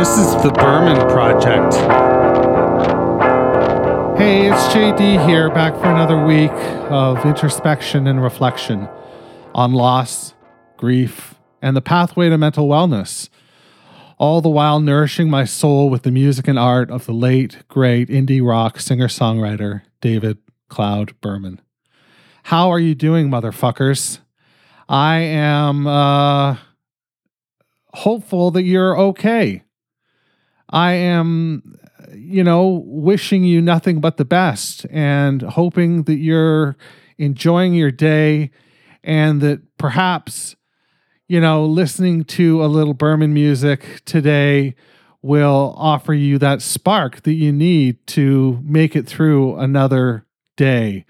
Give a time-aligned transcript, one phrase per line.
[0.00, 1.74] This is the Berman Project.
[4.18, 6.50] Hey, it's JD here, back for another week
[6.88, 8.88] of introspection and reflection
[9.54, 10.32] on loss,
[10.78, 13.28] grief, and the pathway to mental wellness.
[14.16, 18.08] All the while nourishing my soul with the music and art of the late, great
[18.08, 20.38] indie rock singer songwriter David
[20.70, 21.60] Cloud Berman.
[22.44, 24.20] How are you doing, motherfuckers?
[24.88, 26.56] I am uh,
[27.92, 29.64] hopeful that you're okay.
[30.70, 31.78] I am,
[32.14, 36.76] you know, wishing you nothing but the best and hoping that you're
[37.18, 38.50] enjoying your day
[39.02, 40.56] and that perhaps,
[41.28, 44.74] you know, listening to a little Berman music today
[45.22, 50.24] will offer you that spark that you need to make it through another
[50.56, 51.04] day.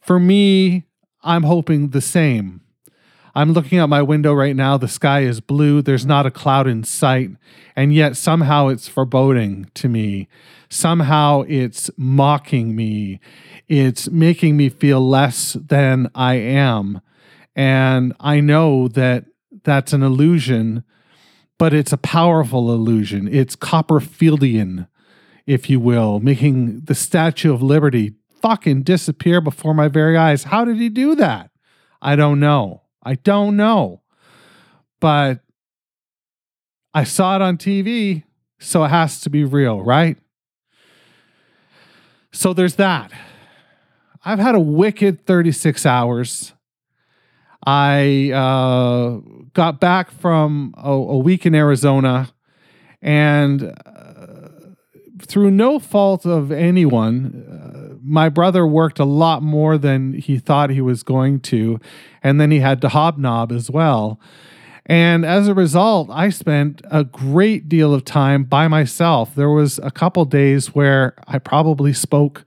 [0.00, 0.84] For me,
[1.22, 2.60] I'm hoping the same.
[3.34, 4.76] I'm looking out my window right now.
[4.76, 5.80] The sky is blue.
[5.82, 7.30] There's not a cloud in sight.
[7.74, 10.28] And yet somehow it's foreboding to me.
[10.68, 13.20] Somehow it's mocking me.
[13.68, 17.00] It's making me feel less than I am.
[17.54, 19.24] And I know that
[19.64, 20.84] that's an illusion,
[21.58, 23.28] but it's a powerful illusion.
[23.28, 24.88] It's Copperfieldian,
[25.46, 30.44] if you will, making the Statue of Liberty fucking disappear before my very eyes.
[30.44, 31.50] How did he do that?
[32.00, 32.82] I don't know.
[33.02, 34.02] I don't know.
[35.00, 35.40] But
[36.94, 38.24] I saw it on TV,
[38.58, 40.18] so it has to be real, right?
[42.32, 43.12] So there's that.
[44.24, 46.52] I've had a wicked 36 hours.
[47.64, 49.20] I uh,
[49.54, 52.30] got back from a, a, week in Arizona,
[53.00, 54.48] and uh,
[55.20, 60.70] through no fault of anyone, uh, my brother worked a lot more than he thought
[60.70, 61.78] he was going to
[62.22, 64.20] and then he had to hobnob as well.
[64.86, 69.34] And as a result, I spent a great deal of time by myself.
[69.34, 72.44] There was a couple days where I probably spoke,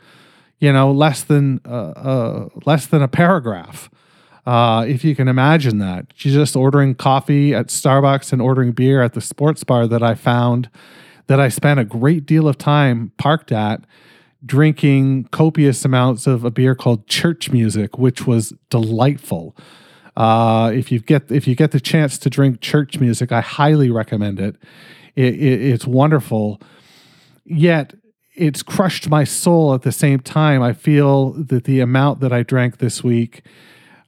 [0.59, 3.89] you know, less than uh, uh, less than a paragraph,
[4.45, 6.09] uh, if you can imagine that.
[6.13, 10.69] Just ordering coffee at Starbucks and ordering beer at the sports bar that I found,
[11.27, 13.85] that I spent a great deal of time parked at
[14.45, 19.55] drinking copious amounts of a beer called Church Music, which was delightful.
[20.15, 23.89] Uh, if you get if you get the chance to drink church music, I highly
[23.89, 24.55] recommend it.
[25.15, 26.61] it, it it's wonderful.
[27.43, 27.93] Yet
[28.33, 30.61] it's crushed my soul at the same time.
[30.61, 33.43] I feel that the amount that I drank this week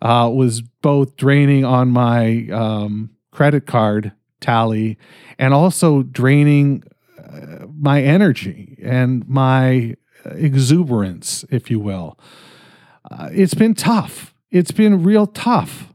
[0.01, 4.97] uh, was both draining on my um, credit card tally
[5.39, 6.83] and also draining
[7.17, 9.95] uh, my energy and my
[10.25, 12.19] exuberance, if you will.
[13.09, 14.33] Uh, it's been tough.
[14.51, 15.93] It's been real tough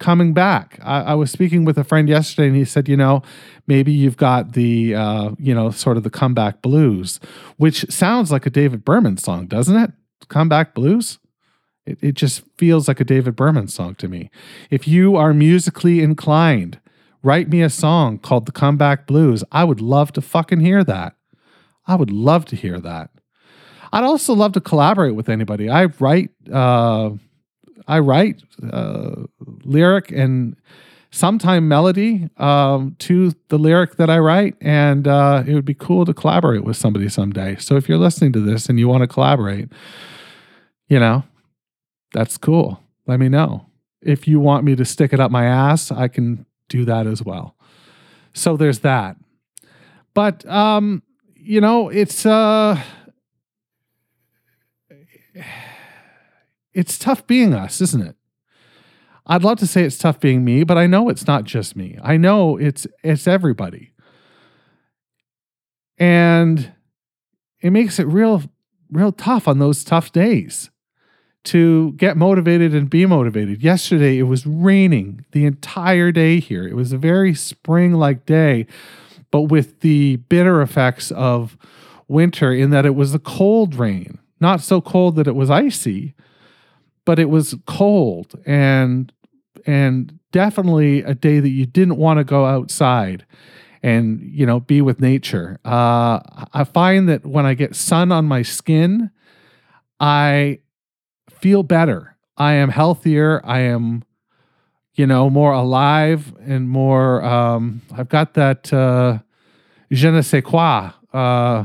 [0.00, 0.80] coming back.
[0.82, 3.22] I, I, was speaking with a friend yesterday, and he said, you know,
[3.68, 7.20] maybe you've got the, uh, you know, sort of the comeback blues,
[7.58, 9.92] which sounds like a David Berman song, doesn't it?
[10.28, 11.18] Comeback blues.
[11.86, 14.30] It, it just feels like a David Berman song to me.
[14.70, 16.80] If you are musically inclined,
[17.22, 19.44] write me a song called The Comeback Blues.
[19.52, 21.14] I would love to fucking hear that.
[21.86, 23.10] I would love to hear that.
[23.92, 25.68] I'd also love to collaborate with anybody.
[25.68, 27.10] I write, uh,
[27.86, 28.42] I write
[28.72, 29.22] uh,
[29.64, 30.56] lyric and
[31.10, 36.04] sometime melody um, to the lyric that I write, and uh, it would be cool
[36.04, 37.56] to collaborate with somebody someday.
[37.56, 39.68] So if you're listening to this and you want to collaborate,
[40.88, 41.24] you know,
[42.12, 42.82] that's cool.
[43.06, 43.66] Let me know.
[44.02, 47.22] If you want me to stick it up my ass, I can do that as
[47.22, 47.56] well.
[48.32, 49.16] So there's that.
[50.14, 51.02] But um,
[51.34, 52.80] you know, it's uh
[56.72, 58.16] it's tough being us, isn't it?
[59.26, 61.98] I'd love to say it's tough being me, but I know it's not just me.
[62.02, 63.92] I know it's it's everybody.
[65.98, 66.72] And
[67.60, 68.42] it makes it real
[68.90, 70.70] real tough on those tough days
[71.42, 73.62] to get motivated and be motivated.
[73.62, 76.66] Yesterday it was raining the entire day here.
[76.66, 78.66] It was a very spring-like day,
[79.30, 81.56] but with the bitter effects of
[82.08, 86.14] winter in that it was a cold rain not so cold that it was icy,
[87.04, 89.12] but it was cold and
[89.66, 93.26] and definitely a day that you didn't want to go outside
[93.82, 95.58] and you know be with nature.
[95.64, 96.20] Uh,
[96.52, 99.10] I find that when I get sun on my skin,
[99.98, 100.60] I
[101.30, 102.16] feel better.
[102.36, 103.40] I am healthier.
[103.44, 104.04] I am,
[104.94, 107.22] you know, more alive and more.
[107.22, 109.18] Um, I've got that uh,
[109.90, 110.90] je ne sais quoi.
[111.12, 111.64] Uh,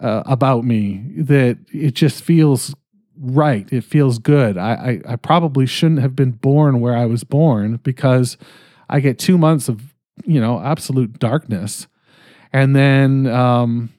[0.00, 2.74] uh, about me that it just feels
[3.20, 3.70] right.
[3.72, 4.56] It feels good.
[4.56, 8.36] I, I, I probably shouldn't have been born where I was born because
[8.88, 9.94] I get two months of
[10.24, 11.86] you know absolute darkness,
[12.52, 13.90] And then, um,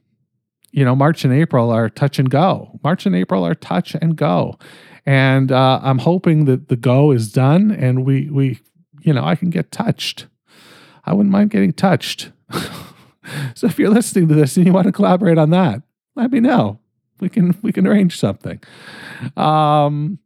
[0.71, 2.79] you know, March and April are touch and go.
[2.83, 4.57] March and April are touch and go.
[5.05, 8.59] And uh, I'm hoping that the go is done and we, we,
[9.01, 10.27] you know, I can get touched.
[11.05, 12.31] I wouldn't mind getting touched.
[13.55, 15.81] so if you're listening to this and you want to collaborate on that,
[16.15, 16.79] let me know.
[17.21, 18.59] We can we can arrange something.
[19.37, 20.19] Um,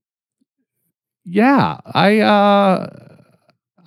[1.23, 2.89] yeah, I uh,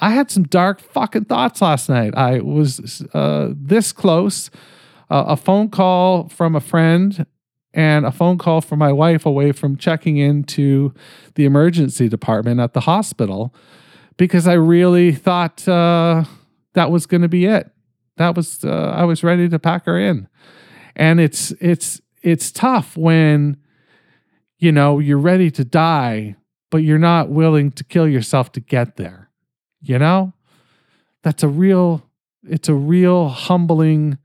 [0.00, 2.14] I had some dark fucking thoughts last night.
[2.16, 4.50] I was uh, this close.
[5.10, 7.24] Uh, a phone call from a friend
[7.72, 10.92] and a phone call from my wife away from checking into
[11.34, 13.54] the emergency department at the hospital
[14.18, 16.24] because I really thought uh,
[16.74, 17.70] that was going to be it.
[18.16, 20.28] That was uh, I was ready to pack her in,
[20.96, 23.56] and it's it's it's tough when
[24.58, 26.36] you know you're ready to die,
[26.70, 29.30] but you're not willing to kill yourself to get there.
[29.80, 30.32] You know,
[31.22, 32.08] that's a real
[32.42, 34.18] it's a real humbling,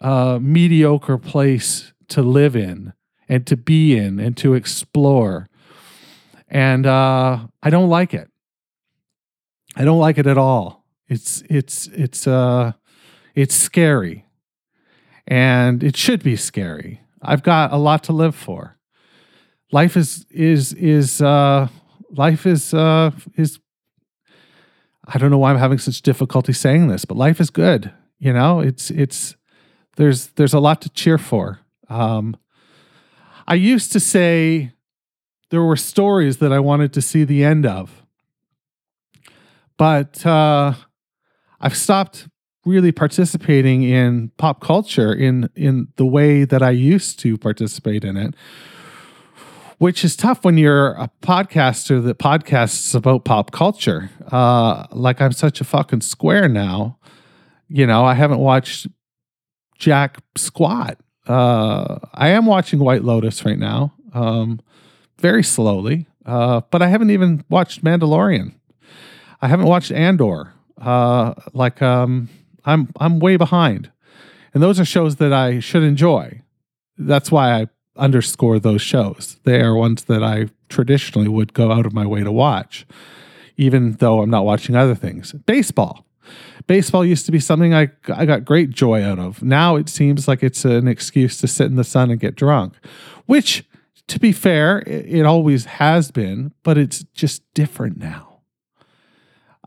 [0.00, 2.92] uh, mediocre place to live in
[3.28, 5.48] and to be in and to explore.
[6.48, 8.28] And uh, I don't like it.
[9.76, 10.84] I don't like it at all.
[11.08, 12.72] It's it's it's uh
[13.34, 14.26] it's scary.
[15.26, 16.99] And it should be scary.
[17.22, 18.76] I've got a lot to live for.
[19.72, 21.68] Life is is is uh
[22.10, 23.60] life is uh is
[25.06, 27.92] I don't know why I'm having such difficulty saying this, but life is good.
[28.18, 29.36] You know, it's it's
[29.96, 31.60] there's there's a lot to cheer for.
[31.88, 32.36] Um
[33.46, 34.72] I used to say
[35.50, 38.02] there were stories that I wanted to see the end of.
[39.76, 40.74] But uh
[41.60, 42.28] I've stopped
[42.70, 48.16] really participating in pop culture in in the way that I used to participate in
[48.16, 48.34] it
[49.80, 54.10] which is tough when you're a podcaster that podcasts about pop culture.
[54.30, 56.98] Uh like I'm such a fucking square now.
[57.66, 58.86] You know I haven't watched
[59.78, 60.98] jack squat.
[61.26, 64.60] Uh I am watching White Lotus right now um
[65.18, 68.52] very slowly uh but I haven't even watched Mandalorian.
[69.40, 70.52] I haven't watched Andor.
[70.76, 72.28] Uh like um
[72.64, 73.90] I'm I'm way behind.
[74.52, 76.42] And those are shows that I should enjoy.
[76.98, 77.66] That's why I
[77.96, 79.38] underscore those shows.
[79.44, 82.86] They are ones that I traditionally would go out of my way to watch,
[83.56, 85.32] even though I'm not watching other things.
[85.32, 86.04] Baseball.
[86.66, 89.42] Baseball used to be something I, I got great joy out of.
[89.42, 92.74] Now it seems like it's an excuse to sit in the sun and get drunk,
[93.26, 93.64] which,
[94.06, 98.29] to be fair, it, it always has been, but it's just different now.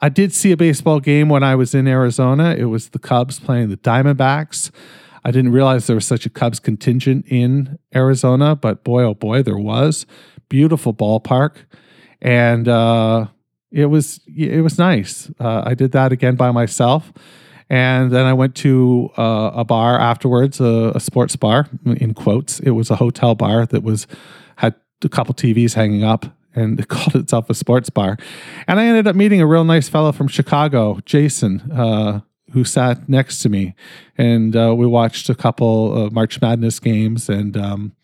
[0.04, 2.54] I did see a baseball game when I was in Arizona.
[2.58, 4.70] It was the Cubs playing the Diamondbacks.
[5.24, 9.44] I didn't realize there was such a Cubs contingent in Arizona, but boy, oh boy,
[9.44, 10.06] there was.
[10.50, 11.56] Beautiful ballpark,
[12.22, 13.28] and uh,
[13.72, 15.32] it was it was nice.
[15.40, 17.14] Uh, I did that again by myself,
[17.70, 22.60] and then I went to uh, a bar afterwards, a, a sports bar in quotes.
[22.60, 24.06] It was a hotel bar that was
[24.58, 28.18] had a couple TVs hanging up and it called itself a sports bar.
[28.68, 32.22] And I ended up meeting a real nice fellow from Chicago, Jason, uh,
[32.52, 33.76] who sat next to me.
[34.18, 37.96] And uh, we watched a couple of March Madness games and um,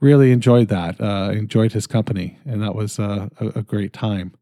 [0.00, 1.00] really enjoyed that.
[1.00, 2.38] Uh, enjoyed his company.
[2.44, 4.34] And that was uh, a, a, great time.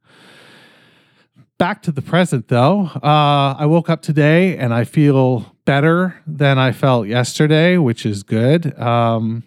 [1.59, 2.91] Back to the present, though.
[3.03, 8.23] Uh, I woke up today and I feel better than I felt yesterday, which is
[8.23, 8.77] good.
[8.79, 9.45] Um,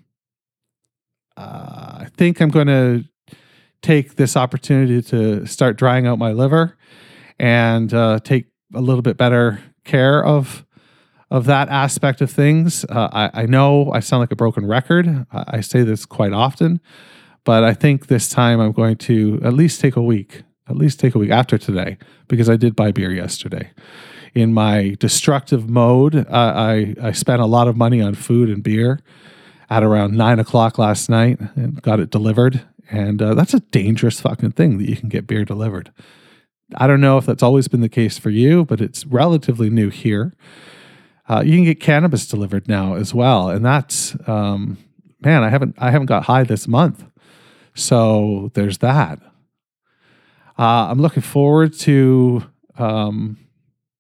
[1.36, 3.03] uh, I think I'm going to
[3.86, 6.75] take this opportunity to start drying out my liver
[7.38, 10.65] and uh, take a little bit better care of
[11.32, 12.86] of that aspect of things.
[12.86, 15.25] Uh, I, I, know I sound like a broken record.
[15.32, 16.80] I, I, say this quite often,
[17.44, 21.00] but I think this time I'm going to at least take a week, at least
[21.00, 23.72] take a week after today, because I did buy beer yesterday.
[24.36, 28.63] In my destructive mode, uh, I, I spent a lot of money on food and
[28.63, 29.00] beer
[29.70, 34.20] at around nine o'clock last night and got it delivered and uh, that's a dangerous
[34.20, 35.92] fucking thing that you can get beer delivered.
[36.75, 39.89] I don't know if that's always been the case for you, but it's relatively new
[39.89, 40.34] here.
[41.27, 44.77] Uh, you can get cannabis delivered now as well, and that's um,
[45.22, 47.04] man, I haven't I haven't got high this month,
[47.74, 49.20] so there's that.
[50.58, 52.44] Uh, I'm looking forward to
[52.77, 53.38] um,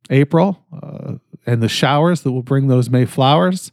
[0.09, 1.15] April uh,
[1.45, 3.71] and the showers that will bring those May flowers,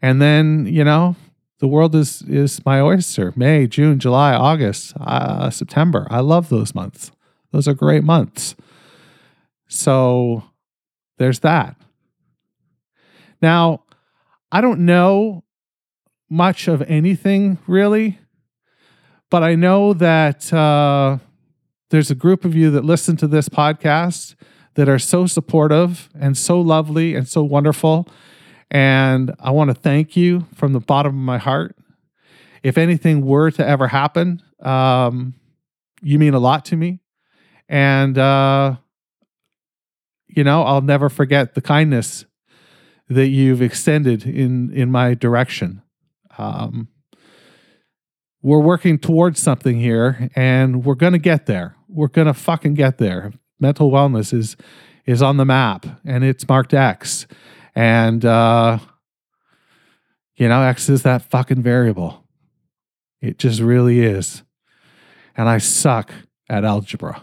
[0.00, 1.16] and then you know
[1.60, 3.32] the world is is my oyster.
[3.36, 6.06] May, June, July, August, uh, September.
[6.10, 7.12] I love those months.
[7.52, 8.56] Those are great months.
[9.68, 10.42] So
[11.18, 11.76] there's that.
[13.42, 13.84] Now,
[14.50, 15.44] I don't know
[16.28, 18.18] much of anything really,
[19.30, 21.18] but I know that uh,
[21.90, 24.34] there's a group of you that listen to this podcast
[24.74, 28.08] that are so supportive and so lovely and so wonderful
[28.70, 31.76] and I want to thank you from the bottom of my heart.
[32.62, 35.34] If anything were to ever happen, um,
[36.02, 37.00] you mean a lot to me.
[37.68, 38.76] And, uh,
[40.28, 42.24] you know, I'll never forget the kindness
[43.08, 45.82] that you've extended in, in my direction.
[46.38, 46.88] Um,
[48.42, 51.76] we're working towards something here and we're going to get there.
[51.88, 53.32] We're going to fucking get there.
[53.58, 54.56] Mental wellness is,
[55.06, 57.26] is on the map and it's marked X
[57.74, 58.78] and, uh,
[60.36, 62.24] you know, X is that fucking variable.
[63.20, 64.42] It just really is.
[65.36, 66.12] And I suck
[66.48, 67.22] at algebra.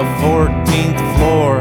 [0.00, 1.59] the 14th floor.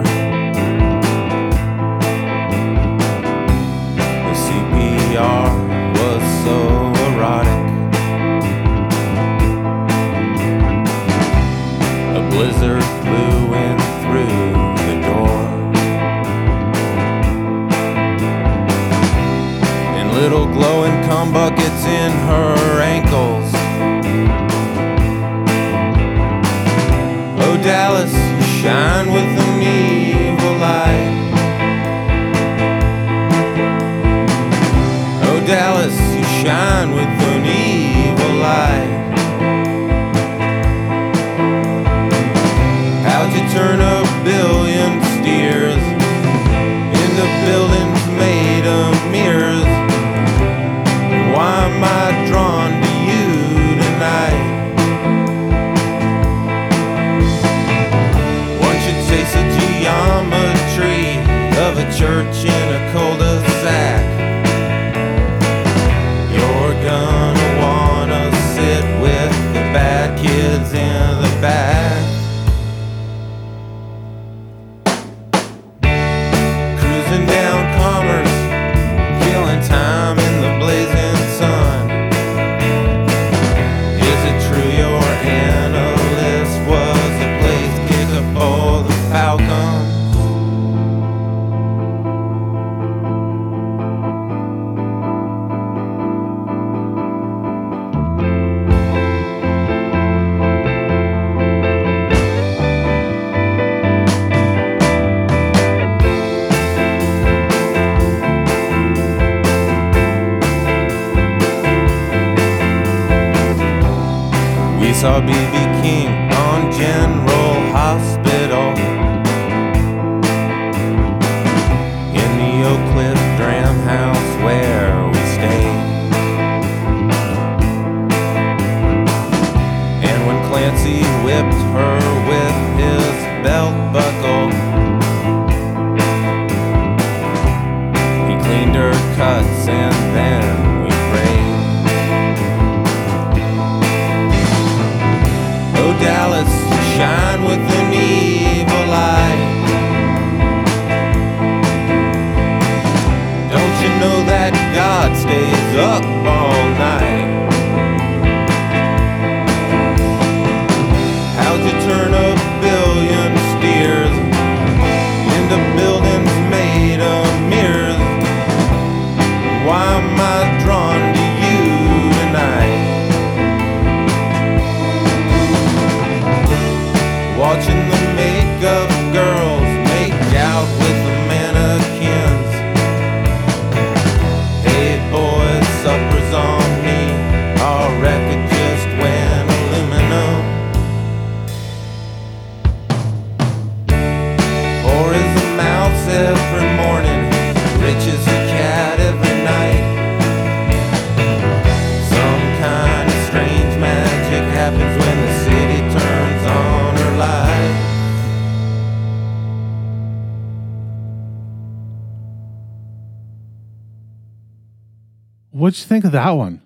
[215.70, 216.64] what'd you think of that one?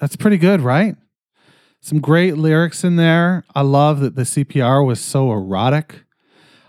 [0.00, 0.96] That's pretty good, right?
[1.80, 3.44] Some great lyrics in there.
[3.54, 6.02] I love that the CPR was so erotic.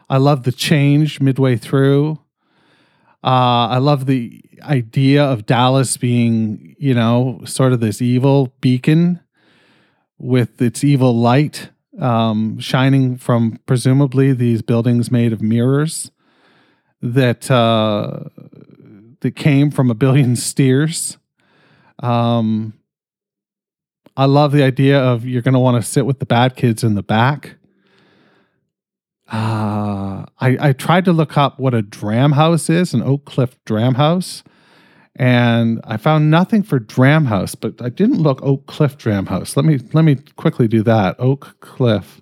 [0.07, 2.19] I love the change midway through.
[3.24, 9.19] Uh, I love the idea of Dallas being, you know, sort of this evil beacon
[10.19, 16.12] with its evil light um, shining from presumably these buildings made of mirrors
[17.01, 18.25] that uh,
[19.22, 21.17] that came from a billion steers.
[22.00, 22.74] Um,
[24.18, 26.84] I love the idea of you're going to want to sit with the bad kids
[26.84, 27.56] in the back.
[29.32, 33.58] Uh, I, I tried to look up what a dram house is, an Oak Cliff
[33.66, 34.44] dram house,
[35.16, 39.58] and I found nothing for dram house, but I didn't look Oak Cliff dram house.
[39.58, 41.16] Let me let me quickly do that.
[41.18, 42.22] Oak Cliff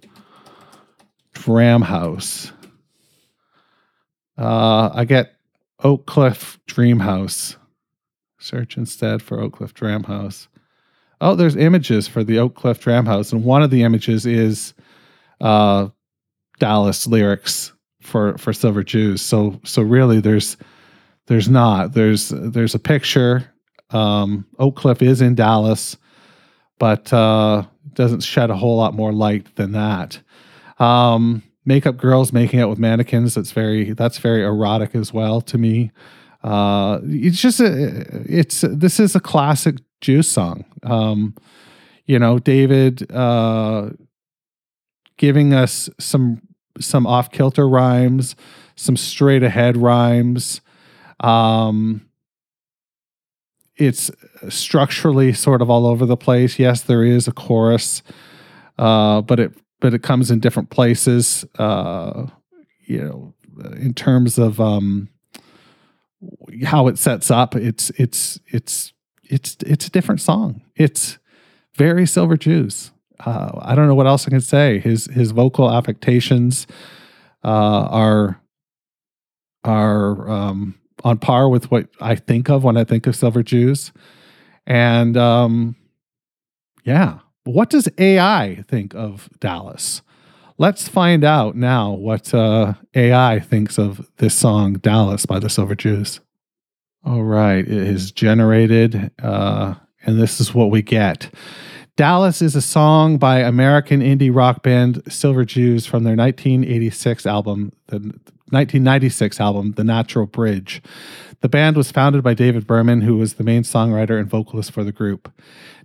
[1.34, 2.54] dram house.
[4.38, 5.34] Uh, I get
[5.84, 7.58] Oak Cliff Dream House.
[8.44, 10.48] Search instead for Oak Cliff Dram House.
[11.22, 14.74] Oh, there's images for the Oak Cliff Dram House, and one of the images is
[15.40, 15.88] uh,
[16.60, 17.72] Dallas lyrics
[18.02, 19.22] for for Silver Jews.
[19.22, 20.58] So so really, there's
[21.28, 23.50] there's not there's there's a picture.
[23.92, 25.98] Um, Oak Cliff is in Dallas,
[26.80, 30.20] but uh, doesn't shed a whole lot more light than that.
[30.80, 33.36] Um, makeup girls making out with mannequins.
[33.36, 35.92] That's very that's very erotic as well to me.
[36.44, 40.66] Uh, it's just a, it's this is a classic Jews song.
[40.84, 41.36] Um,
[42.06, 43.92] you know, David uh,
[45.18, 46.42] giving us some
[46.80, 48.36] some off kilter rhymes,
[48.76, 50.62] some straight ahead rhymes.
[51.20, 52.06] Um,
[53.76, 54.12] it's
[54.50, 56.60] structurally sort of all over the place.
[56.60, 58.04] Yes, there is a chorus,
[58.78, 61.46] uh, but it but it comes in different places.
[61.58, 62.28] Uh,
[62.86, 63.34] you know,
[63.78, 65.10] in terms of um,
[66.66, 70.62] how it sets up, it's it's it's it's it's a different song.
[70.76, 71.18] It's
[71.76, 72.92] very Silver Jews.
[73.26, 74.80] Uh, I don't know what else I can say.
[74.80, 76.68] His his vocal affectations
[77.44, 78.42] uh, are
[79.64, 83.92] are um, on par with what I think of when I think of Silver Jews,
[84.66, 85.76] and um,
[86.84, 90.02] yeah, what does AI think of Dallas?
[90.64, 95.76] Let's find out now what uh, AI thinks of this song, Dallas by the Silver
[95.76, 96.22] Jews.
[97.04, 99.74] All right, it is generated, uh,
[100.06, 101.30] and this is what we get.
[101.98, 107.74] Dallas is a song by American indie rock band Silver Jews from their 1986 album,
[107.88, 110.82] the 1996 album, The Natural Bridge.
[111.42, 114.86] The band was founded by David Berman, who was the main songwriter and vocalist for
[114.86, 115.30] the group.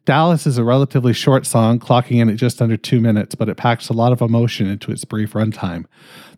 [0.08, 3.58] Dallas is a relatively short song, clocking in at just under two minutes, but it
[3.58, 5.84] packs a lot of emotion into its brief runtime.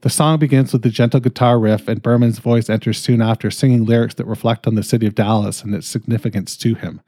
[0.00, 3.84] The song begins with a gentle guitar riff, and Berman's voice enters soon after, singing
[3.84, 7.00] lyrics that reflect on the city of Dallas and its significance to him.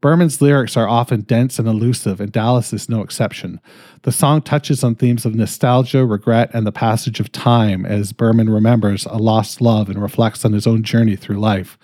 [0.00, 3.60] Berman's lyrics are often dense and elusive, and Dallas is no exception.
[4.00, 8.48] The song touches on themes of nostalgia, regret, and the passage of time as Berman
[8.48, 11.76] remembers a lost love and reflects on his own journey through life.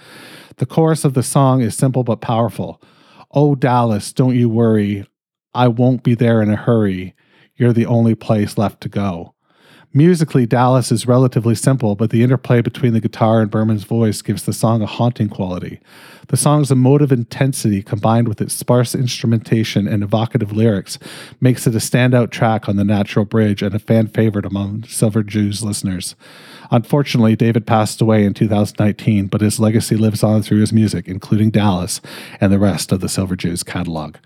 [0.57, 2.81] The chorus of the song is simple but powerful.
[3.31, 5.07] Oh, Dallas, don't you worry.
[5.55, 7.15] I won't be there in a hurry.
[7.55, 9.36] You're the only place left to go.
[9.93, 14.43] Musically, Dallas is relatively simple, but the interplay between the guitar and Berman's voice gives
[14.43, 15.81] the song a haunting quality.
[16.29, 20.99] The song's emotive intensity, combined with its sparse instrumentation and evocative lyrics,
[21.41, 25.23] makes it a standout track on the Natural Bridge and a fan favorite among Silver
[25.23, 26.15] Jews listeners.
[26.71, 31.51] Unfortunately, David passed away in 2019, but his legacy lives on through his music, including
[31.51, 32.01] Dallas
[32.41, 34.17] and the rest of the Silver Jews catalog.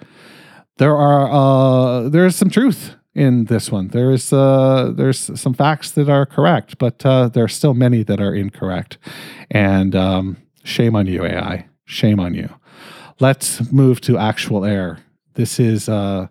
[0.78, 3.88] There are uh, there is some truth in this one.
[3.88, 8.02] There is uh, there's some facts that are correct, but uh, there are still many
[8.04, 8.98] that are incorrect.
[9.50, 11.66] And um, shame on you, AI.
[11.84, 12.48] Shame on you.
[13.18, 14.98] Let's move to actual air.
[15.34, 16.28] This is uh,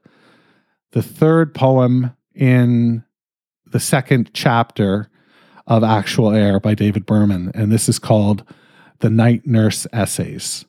[0.91, 3.03] the third poem in
[3.67, 5.09] the second chapter
[5.67, 8.43] of Actual Air by David Berman, and this is called
[8.99, 10.65] The Night Nurse Essays.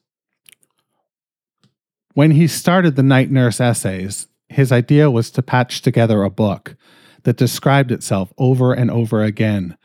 [2.12, 6.76] When he started the Night Nurse Essays, his idea was to patch together a book
[7.22, 9.76] that described itself over and over again,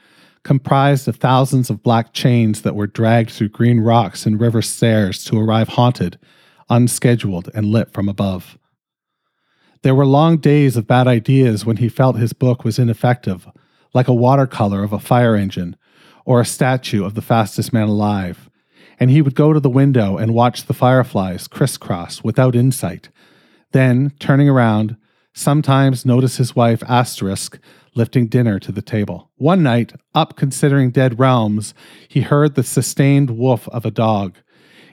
[0.43, 5.23] comprised of thousands of black chains that were dragged through green rocks and river stairs
[5.25, 6.17] to arrive haunted,
[6.69, 8.57] unscheduled, and lit from above.
[9.83, 13.47] There were long days of bad ideas when he felt his book was ineffective,
[13.93, 15.75] like a watercolor of a fire engine
[16.25, 18.49] or a statue of the fastest man alive,
[18.99, 23.09] and he would go to the window and watch the fireflies crisscross without insight
[23.75, 24.95] then, turning around,
[25.33, 27.59] sometimes notice his wife Asterisk
[27.93, 29.31] lifting dinner to the table.
[29.35, 31.73] One night, up considering dead realms,
[32.07, 34.37] he heard the sustained woof of a dog.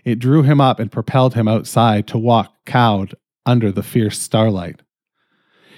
[0.04, 3.14] It drew him up and propelled him outside to walk cowed
[3.46, 4.82] under the fierce starlight.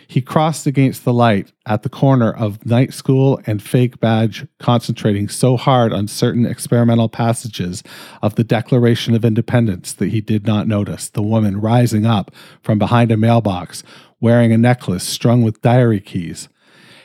[0.07, 5.29] He crossed against the light at the corner of night school and fake badge, concentrating
[5.29, 7.83] so hard on certain experimental passages
[8.23, 12.31] of the Declaration of Independence that he did not notice the woman rising up
[12.63, 13.83] from behind a mailbox
[14.21, 16.49] wearing a necklace strung with diary keys.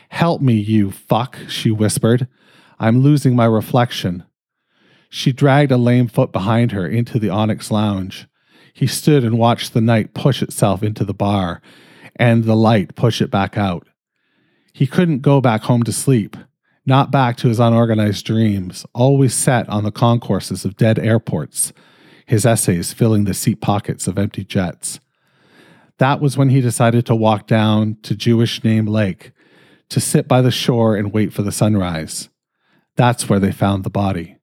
[0.10, 2.28] Help me, you fuck, she whispered.
[2.80, 4.24] I'm losing my reflection.
[5.10, 8.28] She dragged a lame foot behind her into the Onyx lounge.
[8.74, 11.62] He stood and watched the night push itself into the bar
[12.20, 13.88] and the light push it back out.
[14.74, 16.38] He couldn't go back home to sleep,
[16.86, 21.74] not back to his unorganized dreams, always set on the concourses of dead airports,
[22.26, 25.00] his essays filling the seat pockets of empty jets.
[25.98, 29.32] That was when he decided to walk down to Jewish Name Lake
[29.90, 32.30] to sit by the shore and wait for the sunrise.
[32.96, 34.38] That's where they found the body.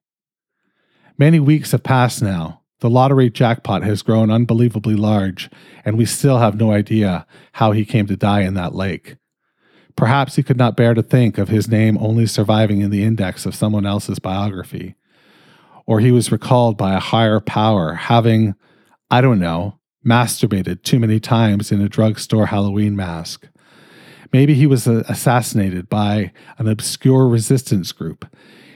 [1.17, 2.61] Many weeks have passed now.
[2.79, 5.49] The lottery jackpot has grown unbelievably large,
[5.83, 9.17] and we still have no idea how he came to die in that lake.
[9.95, 13.47] Perhaps he could not bear to think of his name only surviving in the index
[13.47, 14.93] of someone else's biography.
[15.87, 18.53] Or he was recalled by a higher power, having,
[19.09, 23.47] I don't know, masturbated too many times in a drugstore Halloween mask.
[24.31, 28.25] Maybe he was uh, assassinated by an obscure resistance group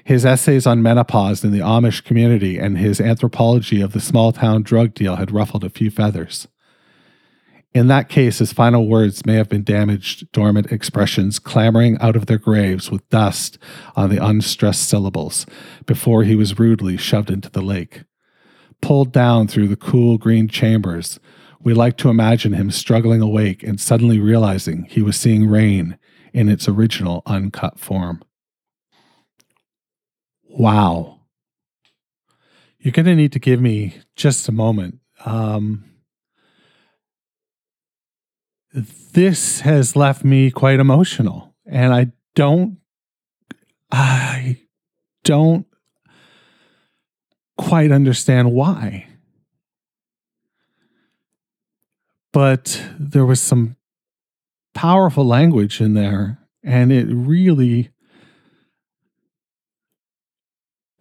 [0.03, 4.63] his essays on menopause in the Amish community and his anthropology of the small town
[4.63, 6.47] drug deal had ruffled a few feathers.
[7.73, 12.25] In that case, his final words may have been damaged, dormant expressions clamoring out of
[12.25, 13.57] their graves with dust
[13.95, 15.45] on the unstressed syllables
[15.85, 18.03] before he was rudely shoved into the lake.
[18.81, 21.19] Pulled down through the cool green chambers,
[21.61, 25.97] we like to imagine him struggling awake and suddenly realizing he was seeing rain
[26.33, 28.21] in its original uncut form.
[30.51, 31.21] Wow.
[32.79, 34.99] You're going to need to give me just a moment.
[35.23, 35.85] Um,
[38.73, 42.77] this has left me quite emotional, and I don't,
[43.91, 44.57] I
[45.23, 45.67] don't
[47.57, 49.07] quite understand why.
[52.33, 53.75] But there was some
[54.73, 57.91] powerful language in there, and it really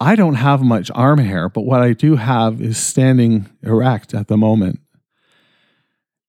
[0.02, 4.28] I don't have much arm hair, but what I do have is standing erect at
[4.28, 4.80] the moment.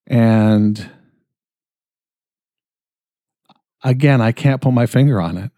[0.06, 0.90] And
[3.82, 5.52] again, I can't put my finger on it.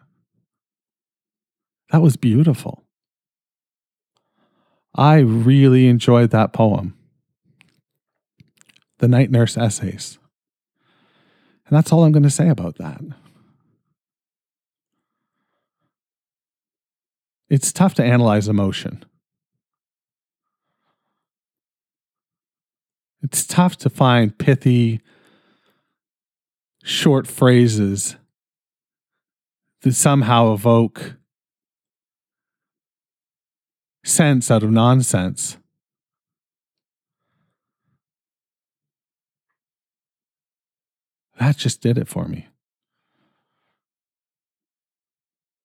[1.92, 2.84] That was beautiful.
[4.94, 6.96] I really enjoyed that poem,
[9.00, 10.20] The Night Nurse Essays.
[11.66, 13.02] And that's all I'm going to say about that.
[17.54, 19.06] It's tough to analyze emotion.
[23.22, 25.02] It's tough to find pithy,
[26.84, 28.16] short phrases
[29.84, 31.14] that somehow evoke
[34.04, 35.58] sense out of nonsense.
[41.40, 42.48] That just did it for me.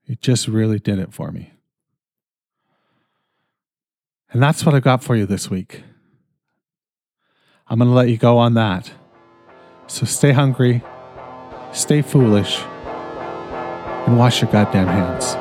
[0.06, 1.52] It just really did it for me.
[4.30, 5.82] And that's what I got for you this week.
[7.66, 8.90] I'm going to let you go on that.
[9.86, 10.82] So stay hungry,
[11.72, 12.60] stay foolish,
[14.06, 15.36] and wash your goddamn hands.